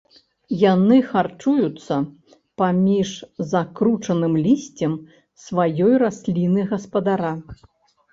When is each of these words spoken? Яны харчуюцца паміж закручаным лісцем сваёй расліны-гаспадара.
Яны 0.59 0.95
харчуюцца 1.09 1.97
паміж 2.61 3.11
закручаным 3.51 4.33
лісцем 4.45 4.95
сваёй 5.45 5.93
расліны-гаспадара. 6.05 7.31